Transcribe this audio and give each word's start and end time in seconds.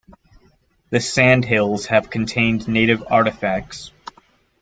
The 0.89 0.99
sand 0.99 1.45
hills 1.45 1.85
have 1.85 2.09
contained 2.09 2.67
native 2.67 3.03
artifacts. 3.11 3.91